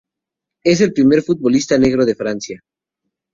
Es 0.63 0.81
el 0.81 0.93
primer 0.93 1.21
futbolista 1.21 1.77
negro 1.77 2.07
de 2.07 2.15
Francia 2.15 2.63